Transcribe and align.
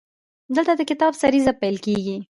دلته 0.55 0.73
د 0.77 0.81
کتاب 0.89 1.13
سریزه 1.21 1.53
پیل 1.61 1.75
کیږي. 1.85 2.17